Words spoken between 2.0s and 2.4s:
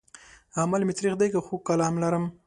لرم